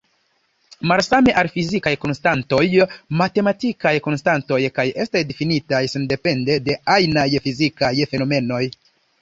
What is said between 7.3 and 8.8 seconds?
fizikaj fenomenoj.